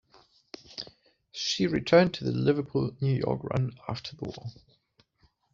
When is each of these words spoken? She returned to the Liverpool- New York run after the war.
She 1.31 1.67
returned 1.67 2.15
to 2.15 2.23
the 2.23 2.31
Liverpool- 2.31 2.95
New 3.01 3.13
York 3.13 3.43
run 3.43 3.77
after 3.87 4.15
the 4.15 4.25
war. 4.29 4.47